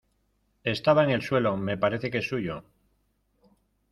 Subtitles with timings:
[0.63, 1.55] estaba en el suelo.
[1.57, 2.63] me parece que es suyo.